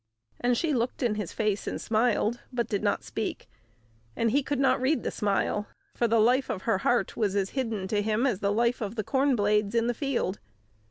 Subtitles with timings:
[0.39, 3.47] And she looked in his face and smiled, but did not speak;
[4.15, 7.51] and he could not read the smile, for the life of her heart was as
[7.51, 10.39] hidden to him as the life of the corn blades in the field.